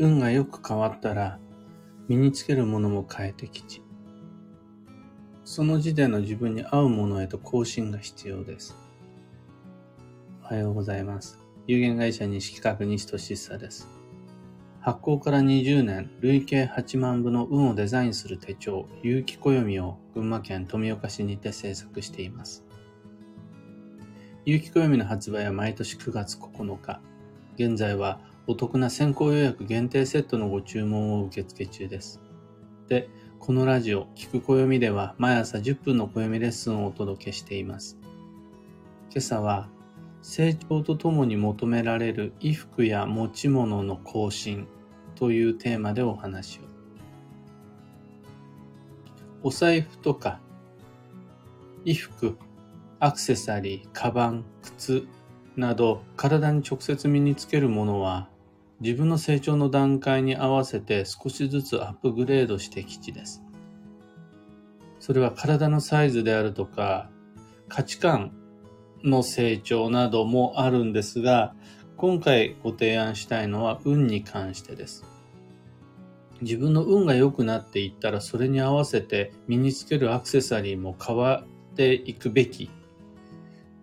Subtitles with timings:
[0.00, 1.38] 運がよく変わったら、
[2.08, 3.82] 身につけるものも変えてきち。
[5.44, 8.74] その時点の自分に合うものへと更新が必要です。
[10.42, 11.38] おはようございます。
[11.66, 13.88] 有限会社西企画西俊久です。
[14.80, 22.64] 発行から20年、累計8万部の運をデザインする手帳、有機暦を群馬県富岡市にて制作しています。
[24.46, 27.02] 有機暦の発売は毎年9月9日。
[27.56, 32.20] 現在はお得な先行予約限定セットのご注文を受付中です。
[32.88, 37.96] で、このラジオ、聞く暦では毎朝10分の暦レッスンをお届けしています。
[39.12, 39.68] 今朝は、
[40.20, 44.66] 成長とともに求められる衣服や持ち物の更新
[45.14, 46.62] というテーマでお話を。
[49.44, 50.40] お財布とか、
[51.84, 52.36] 衣服、
[52.98, 55.06] アクセサリー、カバン、靴
[55.56, 58.28] など体に直接身につけるものは
[58.80, 63.42] 自分の成長の段階に合わせて少しずつアップグレードしてきちです。
[64.98, 67.10] それは体のサイズであるとか
[67.68, 68.32] 価値観
[69.02, 71.54] の成長などもあるんですが、
[71.96, 75.04] 今回ご提案したいのは運に関してです。
[76.40, 82.70] 自分の運が良くなっていったらそれに合わせて身につけるアクセサリーも変わっていくべき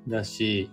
[0.08, 0.72] だし、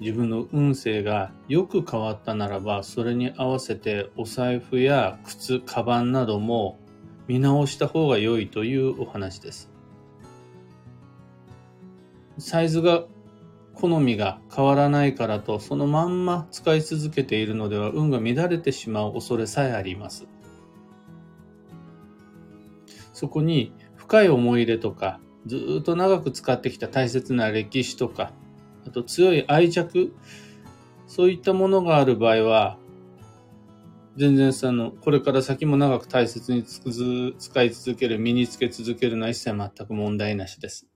[0.00, 6.78] 自分の運勢がよく変わったならば、それに合わせてお財布や靴、カバンなども
[7.26, 9.70] 見直した方が良いというお話です。
[12.38, 13.04] サイズが
[13.74, 20.26] 好みが変わらないからと、そのまんま使い続けているのでは運が乱れてしまう恐れさえあります。
[23.12, 28.32] そこに深い思い入れとか、ずっと長く使ってきた大切な歴史とか、
[28.88, 30.14] あと強い愛着、
[31.06, 32.78] そういったものがある場合は、
[34.16, 36.90] 全然その、これから先も長く大切につく
[37.38, 40.88] 使い続ける、身につけ続けるのは一切全く問題なしです。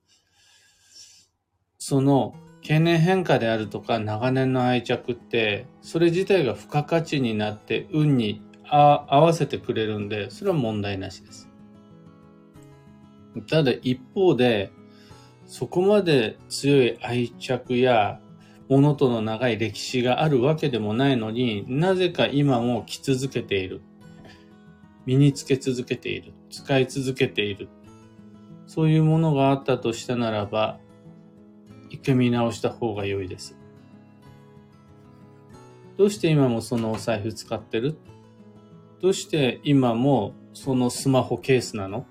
[1.78, 8.40] その、経年変化であるとか長年の愛着って、それ自体が付加価値になって運に
[8.70, 11.50] 合わせてくれるんで、それは問題なしです。
[13.50, 14.72] ただ一方で、
[15.52, 18.22] そこまで強い愛着や
[18.70, 23.82] 物との長い歴史があるわけでもないのになぜか今も着続けている。
[25.04, 26.32] 身につけ続けている。
[26.48, 27.68] 使い続けている。
[28.66, 30.78] そういうものがあったとしたならば、
[31.90, 33.54] 一回見直した方が良いです。
[35.98, 37.98] どうして今もそのお財布使ってる？
[39.02, 42.06] どうして今もそのスマホケースなの？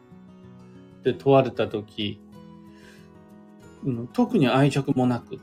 [1.00, 2.22] って問われたとき、
[4.14, 5.40] 特に愛着もなく、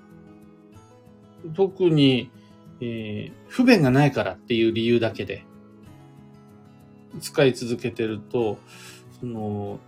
[1.55, 2.31] 特に、
[2.81, 5.45] えー、不便がないからっていう理由だけで
[7.21, 8.59] 使い続けてると、
[9.21, 9.81] その、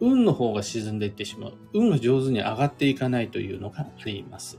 [0.00, 1.54] 運の方が沈んでいってしまう。
[1.72, 4.58] 運が上手に上がっていかないというのがあります。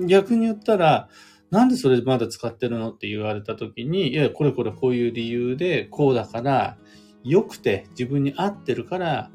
[0.00, 1.08] 逆に言ったら、
[1.50, 6.76] なんでそれまだ使ってるのって言われた時に、いや、これこれこういう理由で、こうだから、
[7.24, 9.30] 良くて自分に合ってるから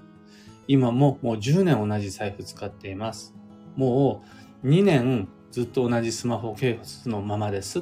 [0.69, 3.33] 今ももう10年同じ財布使っています。
[3.75, 4.23] も
[4.63, 7.79] う2年ずっと同じスマホケースのままです。
[7.79, 7.81] っ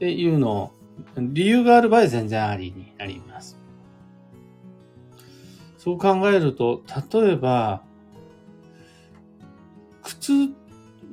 [0.00, 0.70] ていうのを、
[1.16, 3.56] 理由がある場合全然ありになります。
[5.78, 6.82] そう考えると、
[7.12, 7.84] 例えば、
[10.02, 10.48] 靴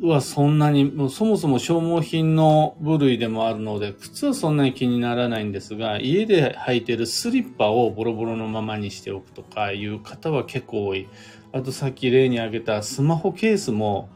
[0.02, 11.08] はそんなに、もうそもそも消耗品の部類でもあるので、靴はそんなに気にならないんですが、家で履いてるスリッパをボロボロのままにしておくとかいう方は結構多い。
[11.52, 14.10] あとさっき例に挙げたスマホケースも、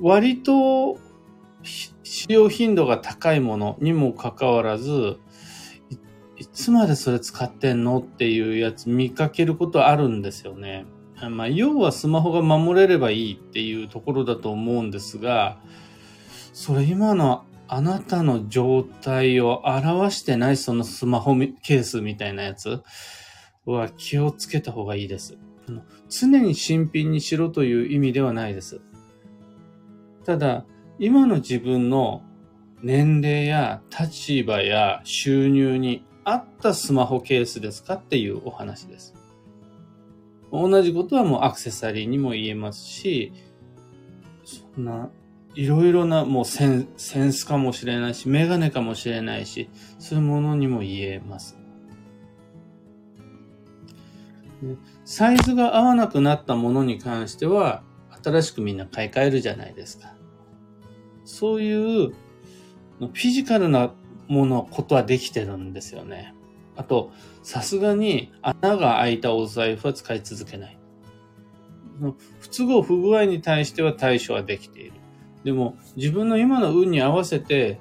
[0.00, 0.98] 割と
[1.62, 5.18] 使用頻度が高いものにもかかわらず、
[6.36, 10.84] いつまでそれ使ってんのっていうやつ見かけることあるんですよね。
[11.30, 15.58] まあ、要はスマホが守れればいいっていうところだと思うんですが、
[16.52, 22.82] それ今のあなたの状態を表してないそのスマホケースみたいなやつ
[23.66, 25.36] は気をつけた方がいいです。
[26.08, 28.80] 常に新品にしろという意味ではないです。
[30.24, 30.64] ただ、
[30.98, 32.22] 今の自分の
[32.82, 39.17] 年齢や立場や収入に合ったスマホケースですかっていうお話です。
[40.52, 43.32] 同じことはもうアクセサリーにも言えますし、
[44.44, 45.10] そんな、
[45.54, 49.68] いろいろなもうセンセンスかもしれないし、メガネかもしれないし、
[49.98, 51.58] そういうものにも言えます。
[55.04, 57.82] サイズが合わなくなったものに関しては、
[58.24, 60.14] 新しくみんな買い替えるじゃないですか。
[61.24, 62.08] そういう
[63.00, 63.92] フィジカルな
[64.26, 66.34] もの、ことはできてるんですよね。
[66.78, 67.10] あと、
[67.42, 70.78] さすがに穴が開いたお財布は使い続けない。
[72.38, 74.92] 不都合不具合に対しては対処はできている。
[75.42, 77.80] でも、自分の今の運に合わせて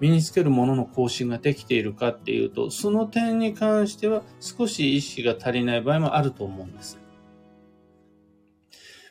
[0.00, 6.98] 身につけるものの更新ができているかっていうと、その点に関しては少し意識が足りない場合もあると思うんです。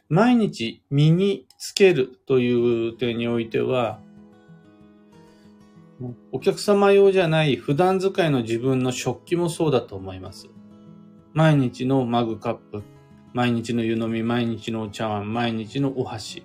[0.07, 4.00] 毎日身につけるという点においては、
[6.31, 10.50] お客様用じゃない普段使いの自分の食器もそうだと思います。
[11.33, 12.83] 毎日のマグカップ、
[13.33, 16.44] 毎日の湯飲み、毎日のお茶碗、毎日のお箸。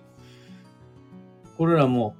[1.59, 2.15] これらも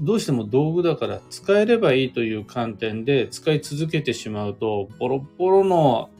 [0.00, 6.10] どうしても道具だから使えればいいという観点で使い続けてしまうと、ボロボロの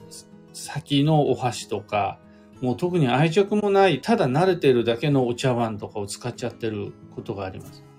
[0.53, 2.19] 先のお箸とか、
[2.61, 7.90] もう特に愛着もない、ただ慣れてるだけのお茶碗とかを使っちゃってることがあります。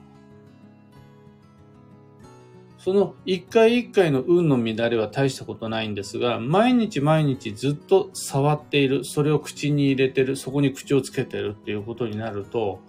[2.83, 12.79] その一回一回の運の乱れは大したことないんですが、毎日毎日ずっと触っている、それを口に入れてる、そこに口をつけてるっていうことになると、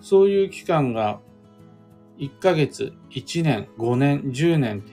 [0.00, 1.18] そういう期間が
[2.18, 4.92] 1ヶ月、1年、5年、10年って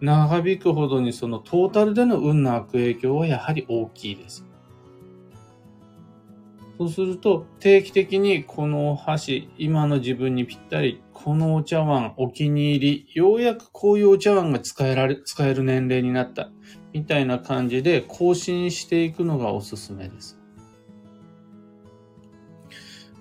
[0.00, 4.46] 長引くほどにそのトータルでの運の悪影響はやはり大きいです。
[6.76, 16.50] そうすると定期的にこのお箸、今の自分にぴったり、このお茶碗お気に入り、ようやくこういうお茶碗が使えられ、使える年齢になった、
[16.92, 20.38] みたいな感じで更新していくのがおすすめです。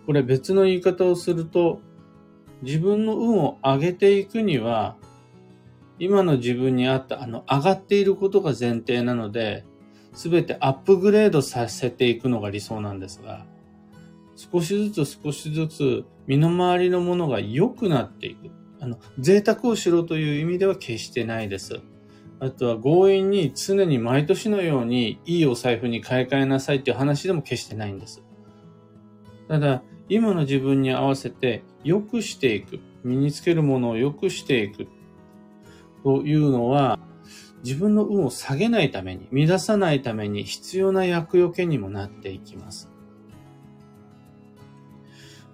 [0.06, 1.80] これ別の言い方をすると、
[2.64, 4.96] 自分の運を上げていくには、
[6.00, 9.64] 今の自分にあった、あの、上がっていることが前提なので、
[10.13, 13.45] すべてアップグレードさせていくのが理想なんですが、
[14.36, 18.50] 少しずつ少しずつ身の回りのものが良くなっていく。
[18.80, 21.81] あの、贅沢をしろという意味では決してないです。
[22.39, 28.21] あとは強引に常に毎年のようにいいお財布に買い替えなさいっていう話でも決してないんです。
[29.48, 34.88] ただ、今の自分に合わせて良くしていく、身につけるものを良くしていく
[36.04, 37.00] というのは、
[37.63, 42.89] 自分の運を下げないために、乱さないために必要な厄除けにもなっていきます。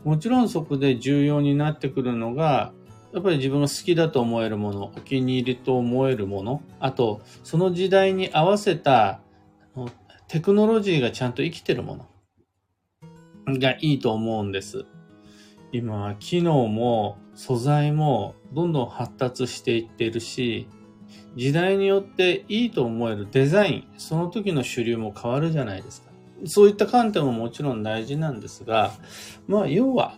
[0.03, 2.73] もちろんそこで重要になってくるのが、
[3.13, 9.21] やっぱり自分が好きだと思えるもの、お気に入りと思えるもの、あと、その時代に合わせた
[10.27, 12.07] テクノロジーがちゃんと生きてるも
[13.47, 14.85] のがいいと思うんです。
[15.71, 20.67] 今は機能も素材もどんどん発達していってるし、
[21.35, 26.09] 時代によっていいと思えるデザイン、その時の主流も変わるじゃないですか。
[26.45, 28.91] そういった観点ももちろん大事なんですが、
[29.47, 30.15] まあ、要は、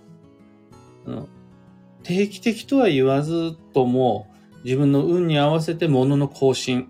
[2.03, 4.27] 定期的とは言わずとも、
[4.63, 6.87] 自分の運に合わせて物の更新、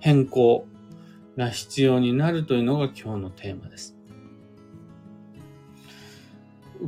[0.00, 0.66] 変更
[1.36, 3.99] が必要になるというのが今日のテーマです。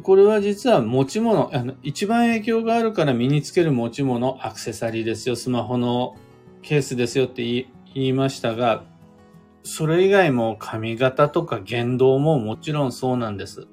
[0.01, 6.17] これは実は持ち物、あの、一番影響があるから身につける持ち物、アクセサリーですよ、スマホの
[6.63, 8.85] ケースですよって言いましたが、
[9.65, 13.61] それ以外も髪型とか言動ももちろんそうなんです。
[13.61, 13.69] やっ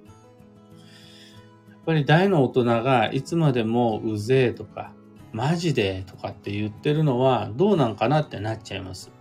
[1.85, 4.91] ぱり大の大人がいつまでもうぜえとか、
[5.31, 9.11] マジでとかって言ってるのはどうなんかなってなっちゃいます。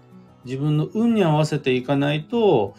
[0.45, 2.75] 自分の運に合わせていかないと、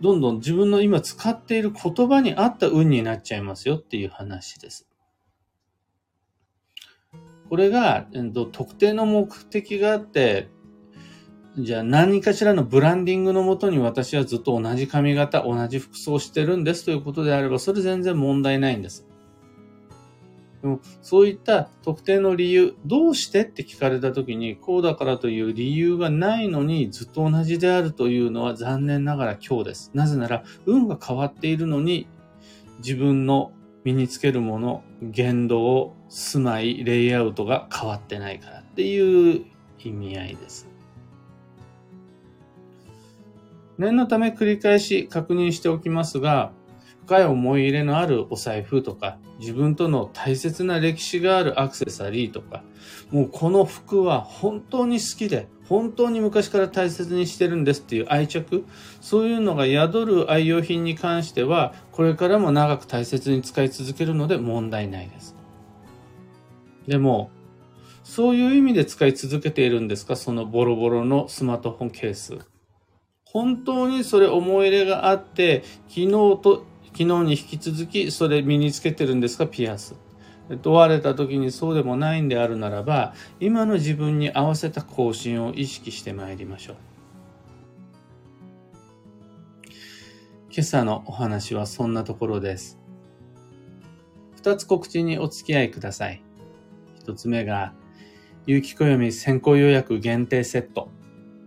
[0.00, 4.88] どんどん自分の今使っている言葉に合った運になっちゃいますよっていう話です。
[7.48, 10.48] これが、えっと、特定の目的があって、
[11.58, 19.06] じゃあ何かしらのブランディングのもとに私はずっと同じ髪型、同じ服装してるんですということであれば、それ全然問題ないんです。
[20.64, 29.90] でもそういった特定の理由、どうしてって聞かれた時に、こうだからという理由がないのにずっと同じであるというのは残念ながら今日です。
[29.92, 32.06] なぜなら、運が変わっているのに、
[32.78, 33.52] 自分の
[33.84, 39.44] 身につけるもの、言動、住まい、レイアウトが変わってないからっていう
[39.84, 40.66] 意味合いです。
[43.76, 46.52] 念のため繰り返し確認しておきますが、
[47.04, 52.64] 深い思い入れのあるお財布とか、自分との大切な歴史があるアクセサリーとか、
[53.10, 58.64] もうこの服は本当に好きで、本当に昔から大切にしてるんですっていう愛着、
[59.02, 65.36] そういうのが宿る愛用品に関しては、これからも長く大切に使い続けるので問題ないです。
[66.88, 67.30] でも、
[68.02, 70.16] そういう意味で使い続けているんですか？
[70.16, 72.38] そのボロボロのスマートフォンケース。
[73.24, 79.48] 本当にそれ思い入れがあって、昨日と昨日に引き続きそれ身につけてるんですか？
[79.48, 79.96] ピアス。
[80.62, 86.76] 問われた時にそうでもないんであるならば、今の自分に合わせた更新を意識してまいりましょう。
[90.50, 92.78] 今朝のお話はそんなところです。
[94.36, 96.22] 二つ告知にお付き合いください。
[97.00, 97.72] 一つ目が、
[98.46, 100.90] 有機暦先行予約限定セット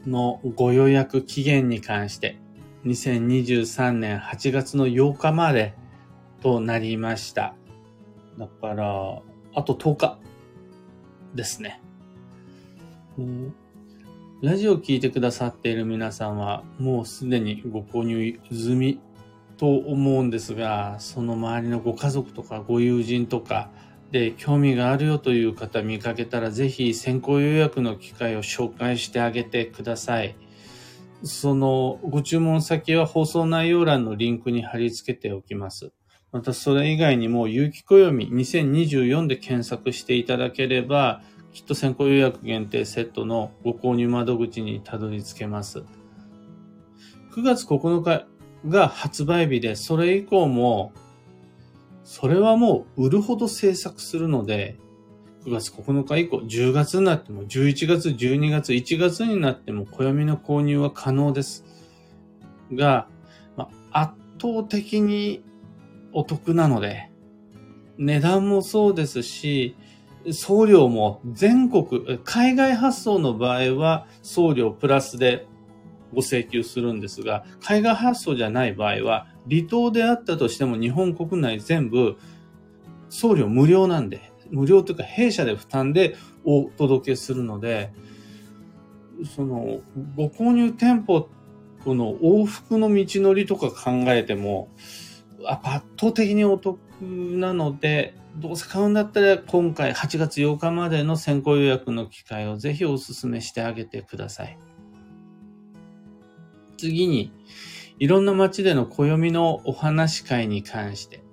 [0.06, 2.38] のご予約期限に関して、
[2.88, 5.75] 2023年8月の8日まで
[6.41, 7.53] となりました。
[8.38, 9.22] だから、
[9.53, 10.20] あと10日
[11.36, 11.82] ですね。
[14.41, 19.00] ラジオを聞いてくださっている皆さんは、もうすでにご購入済み
[19.58, 23.70] と思うんですが、その周りのご家族とかご友人とか
[24.12, 30.36] で興味があるよという方見かけたら、ぜひ先行予約の機会を紹介してあげてください。
[31.24, 35.91] そのご注文先は放送内容欄のリンクに貼り付けておきます。
[36.31, 41.21] またそれ以外にも、有機暦2024で検索していただければ、
[41.53, 45.83] きっと先行予約限定セットのご購入窓口にたどり着けます。
[47.31, 48.27] 9月9日
[48.67, 50.91] が発売日で、それ以降も、
[52.03, 54.75] それはもう売るほど制作するので、
[55.48, 61.63] 9月9日以降、10月になっても、11月、12月、1月になっても、暦の購入は可能です。
[62.74, 63.08] が、
[63.56, 65.42] まあ、圧倒的に
[66.12, 67.10] お得なので、
[67.98, 69.77] 値段もそうですし、
[70.32, 75.48] 送料も全国、海外発送の場合は送料プラスで
[76.13, 82.18] ご請求するんですが、海外発送じゃない場合は、離島であったとしても日本国内全部
[83.08, 87.92] 送料無料なんで、無料というか弊社で負担でお届けするので、
[89.36, 89.80] その、
[90.16, 91.30] ご購入店舗
[91.84, 94.70] この往復の道のりとか考えても、
[95.46, 104.60] 圧倒的にお得なので、どうせ買うんだったら今回8月8日までの先行予約の機会をぜひお勧めしてあげてください。
[106.77, 107.32] 次に、
[108.00, 111.24] いろんな街での暦のお話会に関して、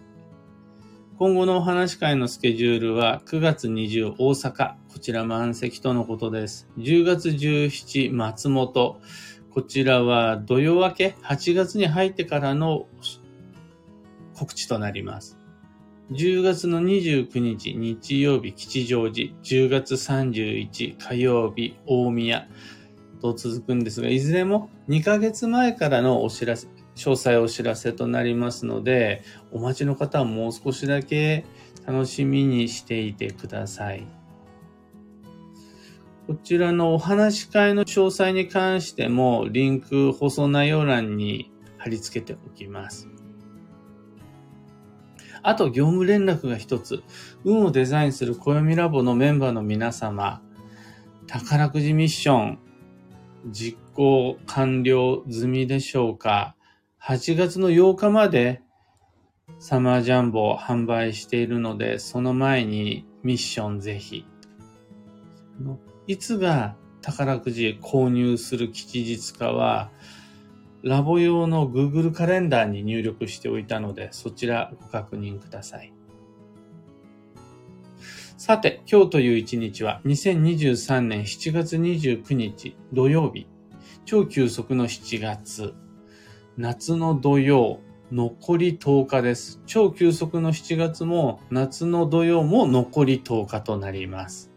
[1.17, 6.67] 今後のお話会のスケジュールは9月20大阪、こちら満席とのことです。
[6.79, 9.01] 10月17松本、
[9.53, 12.87] こちらは土曜明け8月に入ってからの
[14.35, 15.39] 告知となります。
[16.11, 22.49] 10月の29日日曜日吉祥寺、10月31火曜日大宮。
[23.25, 29.23] と続くんですが、いずれも2ヶ月前からのお知らせ、詳細お知らせとなりますので、
[29.53, 31.45] お待ちの方はもう少しだけ
[31.87, 34.07] 楽しみにしていてください。
[36.27, 43.09] こちらのお話し会の詳細に関しても、リンク放送内容欄に貼り付けておきます。
[45.43, 47.03] あと、業務連絡が一つ。
[47.45, 50.41] 運をデザインする暦ラボのメンバーの皆様、
[51.27, 52.59] 宝くじミッション、
[53.51, 56.54] 実行完了済みでしょうか
[57.07, 58.63] ?8 月の8日まで
[59.59, 64.27] サマージャンボを販売しているので、その前にミッションぜひ。
[66.07, 69.91] いつが宝くじ購入する吉日かは、
[70.83, 75.93] ラボ用の Google カレンダーに入力しておいたので、そちらご確認ください。
[78.37, 83.47] さて、今日という一日は2023年7月29日土曜日、
[84.05, 85.75] 超急速の7月、
[86.57, 87.81] 夏の土曜、
[88.13, 89.61] 残り10日です。
[89.67, 94.53] 超急速の7月も夏の土曜も残り10日となります。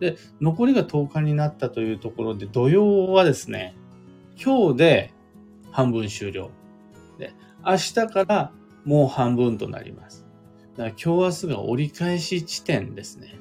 [0.00, 3.74] で、残りが10日になったというところで土曜はですね、
[4.42, 5.14] 今日で
[5.70, 6.50] 半分終了。
[7.18, 7.32] で、
[7.64, 8.52] 明日から
[8.84, 10.26] もう半分となります。
[10.76, 13.38] だから今日明日が折り返し地点ですね。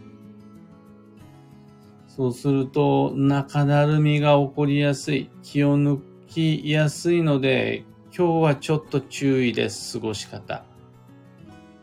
[2.07, 7.83] そうすると、中だるみが起こりやすい、気を抜きやすいので、
[8.15, 10.63] 今日はちょっと注意です、過ごし方。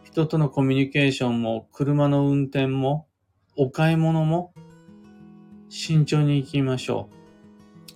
[0.05, 3.09] 人とのコミュニケーションも、車の運転も、
[3.57, 4.55] お買い物も、
[5.69, 7.11] 慎重に行きましょ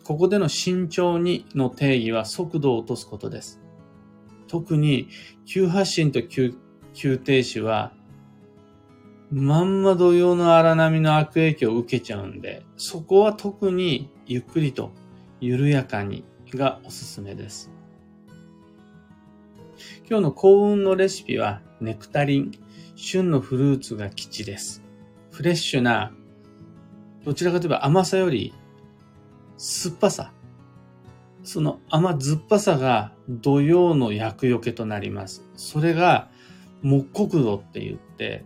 [0.02, 0.04] う。
[0.04, 3.60] ここでの慎重にの定義は速度を落とすことです。
[4.48, 5.08] 特に
[5.46, 6.54] 急発進と急
[6.94, 7.92] 急停止は、
[9.30, 14.90] まんま同様の荒波の悪影響を受けちゃうんで、そこは特にゆっくりと
[15.40, 16.24] 緩やかに
[16.56, 17.70] がおすすめです。
[20.08, 22.52] 今日の幸運のレシピはネクタリン、
[22.96, 24.82] 旬のフルーツが基地です。
[25.30, 26.12] フレッシュな、
[27.24, 28.52] どちらかといえば甘さより
[29.56, 30.32] 酸っぱさ。
[31.42, 35.48] その甘酸っぱさが土曜の厄除けとなります。
[35.56, 36.28] それが
[36.82, 38.44] 木国度って言って、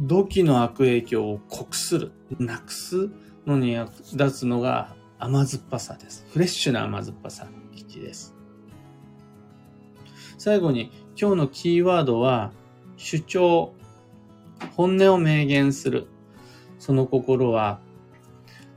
[0.00, 3.10] 土器の悪影響を濃くする、なくす
[3.46, 6.26] のに役立つのが甘酸っぱさです。
[6.30, 8.34] フレッシュな甘酸っぱさ、1です。
[10.36, 12.52] 最後に今日のキーワードは
[12.98, 13.72] 主張、
[14.76, 16.08] 本音を明言する。
[16.78, 17.80] その心は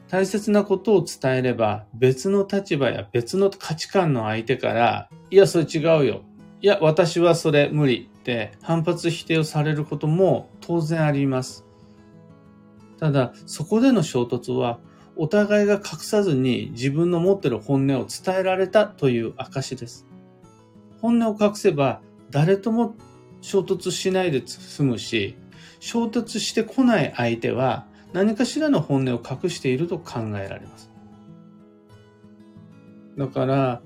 [0.08, 6.22] 大切なことを伝えれば別の立場や別の価値観の相手からいやそれ違うよ。
[6.62, 11.66] いや私はそれ無理って反発否定をされることも当然あります。
[13.00, 14.80] ただそこでの衝突は
[15.18, 20.06] お互いが隠さずに自分の持ってる本音を伝えられたという証です。
[21.02, 22.96] 本音を隠せば誰とも
[23.42, 25.36] 衝突しないで済むし、
[25.80, 30.92] 衝突してこない相手は何かしらの本音を隠していると考えられます。
[33.18, 33.82] だから、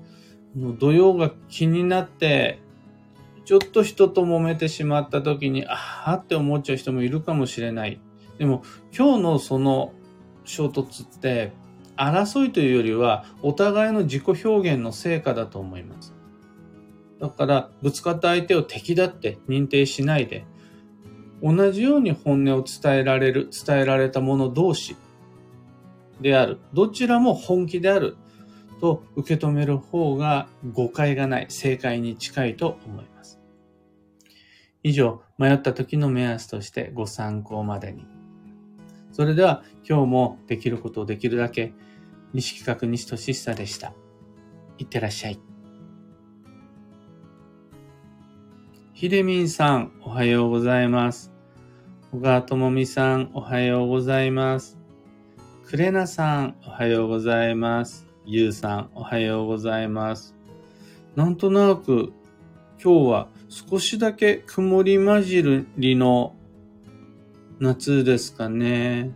[0.54, 2.60] 土曜が気になって、
[3.44, 8.00] ちょっと人と揉めてしまった時に、ああって思っちゃう人もいるかもしれない。
[8.38, 8.62] でも、
[8.96, 9.92] 今日のその
[10.44, 11.52] 衝突って、
[11.96, 16.14] 争いというよりは、お互いの自己表現の成果だと思います。
[17.20, 20.44] だから、ぶつかった相手を敵だって認定しないで、
[21.42, 24.96] 同じように本音を伝えられる、伝えられた者同士
[26.20, 26.58] である。
[26.72, 28.16] どちらも本気である
[28.80, 33.40] と受け止める方が誤解がない、正解に近いと思います。
[34.82, 38.21] 以上、迷った時の目安としてご参考までに。
[39.12, 41.74] それでは今日もできることをできるだけ、
[42.32, 43.92] 西企画西俊久でした。
[44.78, 45.38] いってらっしゃい。
[48.94, 51.30] ひでみんさん、おはようございます。
[52.10, 54.78] 小川智美さん、おはようございます。
[55.66, 58.06] くれなさん、おはようございます。
[58.24, 60.34] ゆうさん、おはようございます。
[61.16, 62.12] なんとなく、
[62.82, 65.42] 今日は少しだけ曇り混じ
[65.76, 66.34] りの
[67.62, 69.12] 夏ですかね。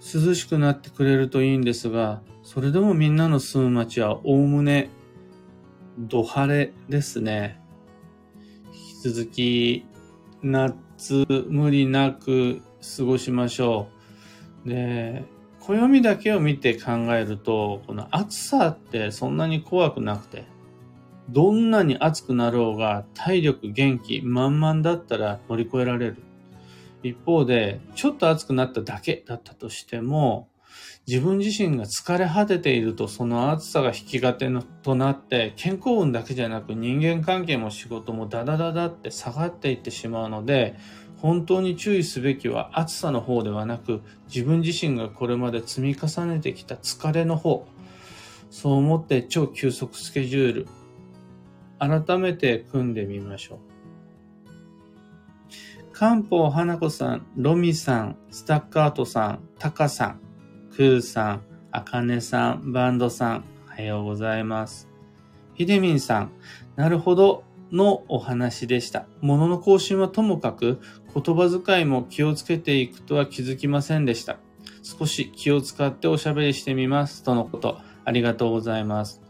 [0.00, 4.90] 涼しくなってくれるといいんですが、それでもみんなの住む街はおおむね、
[5.96, 7.60] ど晴れですね。
[9.04, 9.86] 引き続き、
[10.42, 12.60] 夏無理なく
[12.96, 13.86] 過ごしましょ
[14.64, 14.68] う。
[14.68, 15.24] で、
[15.60, 20.46] 暦だけを見て考えると、この暑さってそんなに怖くなくて、
[21.28, 26.25] どんなに暑くなろうが体力元気満々だったら乗り越えられる。
[27.08, 30.48] 一方で、ちょっと暑くなっただけだったとしても、
[31.06, 40.74] 自分自身が疲れ果てているとその暑さが引き金のとなって健康運だけじゃなく人間関係も仕事もダダダダって下がっていってしまうので
[41.18, 47.66] 本当に注意すべきは暑さの方ではなく自分自身がこれまで積み重ねてきた疲れの方。
[48.50, 50.68] そう思って超休息スケジュール
[51.78, 53.75] 改めて組んでみましょう。
[55.98, 60.20] 漢方花子さん、ロミさん、スタッカートさん、タカさん、
[60.76, 64.90] クーさん、あかねさん、バンドさん、おはようございます。
[65.54, 66.32] ひでみんさん、
[66.76, 69.06] なるほどのお話でした。
[69.22, 70.80] 物の更新はともかく、
[71.14, 74.36] 言葉遣いも気をつけていくとは気づきませんでした。
[74.82, 77.22] 少し気を使っておしゃべりしてみます。
[77.22, 77.78] とのこと。
[78.04, 79.22] ありがとうございます。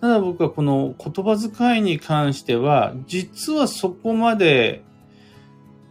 [0.00, 4.82] ただ僕はこの言葉遣いに関しては、実はそこまで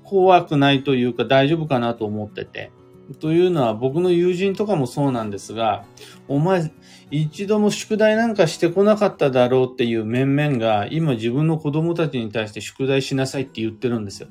[0.07, 2.71] 怖くないというか大丈夫かなと思ってて。
[3.19, 5.85] というのは僕の友人とかもそうなんですが、
[6.27, 6.71] お前
[7.09, 14.29] 一度も宿題なんかしてこなかっただろうっていう面々が今自分の子供たちに対して宿題しなさいって言ってるんですよ。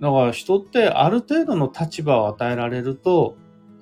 [0.00, 3.36] だから人ってある程度の立場を与えられると、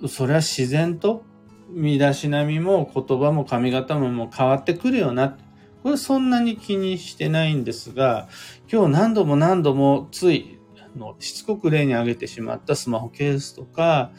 [0.08, 1.24] それは自然と
[1.68, 5.36] 身だしなみも言葉も髪型ももう変わってくるよな。
[5.84, 8.26] これそんなに気にしてないんですが、
[8.72, 10.58] 今日何度も何度もつい
[10.96, 14.10] のしつこく例に挙げてしまったスマホケースとか、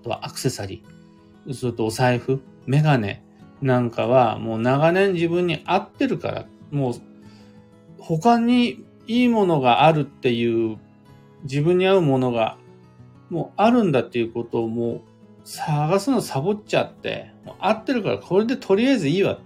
[0.00, 3.22] あとはアクセサリー、それとお財布、メガネ
[3.60, 6.94] なんかはもう長年自分に合ってるから、もう
[7.98, 10.78] 他にいいものがあるっていう
[11.42, 12.56] 自分に合うものが
[13.28, 15.00] もうあるんだっていうことをもう
[15.44, 19.38] 探すのサボっちゃって、合ってるからこれでとりあえずいいわ。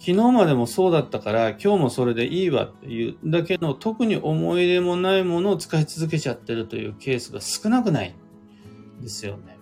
[0.00, 8.14] 昨日までもそうだったから今日もそれでいいわっていうだけの特に思い入れもないものを使い続けちゃってるというケースが少なくない
[8.98, 9.58] んですよね。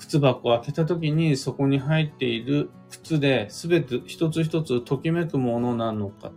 [0.00, 6.32] 靴箱を開けた時にそこに入っている靴で全て一つ一つときめくものなのか。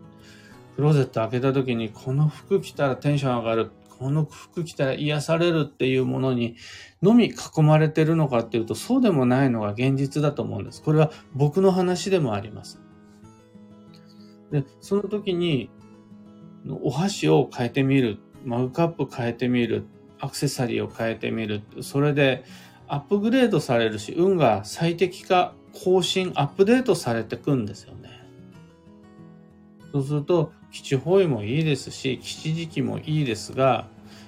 [0.76, 3.72] クローゼット開けた時にこの服着たらテンション上がる。
[3.98, 6.58] この服着たら癒されるっていうものに
[7.02, 10.84] のみ囲まれてるのかっていうとそうでもないのが現実だと思うんです。
[10.84, 12.83] これは僕の話でもあります。
[14.54, 15.72] で、その時に、
[16.84, 19.86] お箸を変えてみる、マグカップ変えてみる、
[20.20, 21.64] アクセサリーを変えてみる。
[21.82, 22.46] それで
[22.88, 28.10] アップグレードされるし、運が最適化、更新、アップデートされてくんですよね。
[29.92, 33.88] そうすると、基地方位もいいですし、基地時期もいいですが、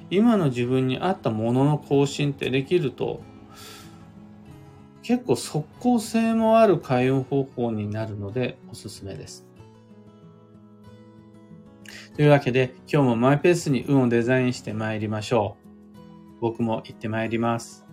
[0.10, 3.22] 今の自分に合ったものの更新ってできると、
[5.04, 9.45] 結構即効性もある開運方法になるのでおすすめです。
[12.16, 16.40] というわけで今日もマイペースに運をデザインして参りましょう。
[16.40, 17.85] 僕も行って参ります。